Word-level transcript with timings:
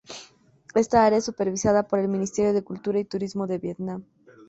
Esta 0.73 1.05
área 1.05 1.19
es 1.19 1.25
supervisada 1.25 1.83
por 1.83 1.99
el 1.99 2.07
Ministerio 2.07 2.53
de 2.53 2.63
Cultura 2.63 2.97
y 2.99 3.05
Turismo 3.05 3.45
de 3.45 3.59
Vietnam. 3.59 4.03